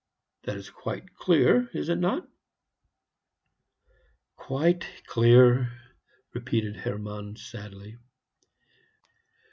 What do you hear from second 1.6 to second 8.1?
is it not?" "Quite clear," repeated Hermann sadly.